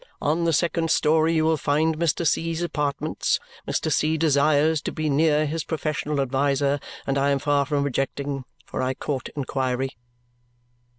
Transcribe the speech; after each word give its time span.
On 0.19 0.45
the 0.45 0.51
second 0.51 0.89
story 0.89 1.35
you 1.35 1.45
will 1.45 1.57
find 1.57 1.95
Mr. 1.99 2.25
C.'s 2.25 2.63
apartments. 2.63 3.39
Mr. 3.67 3.91
C. 3.91 4.17
desires 4.17 4.81
to 4.81 4.91
be 4.91 5.11
near 5.11 5.45
his 5.45 5.63
professional 5.63 6.19
adviser, 6.19 6.79
and 7.05 7.19
I 7.19 7.29
am 7.29 7.37
far 7.37 7.67
from 7.67 7.85
objecting, 7.85 8.43
for 8.65 8.81
I 8.81 8.95
court 8.95 9.29
inquiry." 9.35 9.99